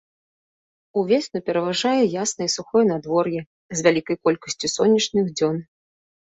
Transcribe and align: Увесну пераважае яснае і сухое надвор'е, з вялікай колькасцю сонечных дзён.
Увесну 1.01 1.41
пераважае 1.49 1.99
яснае 2.23 2.47
і 2.49 2.53
сухое 2.57 2.83
надвор'е, 2.93 3.39
з 3.75 3.87
вялікай 3.89 4.17
колькасцю 4.29 4.67
сонечных 4.79 5.25
дзён. 5.37 5.55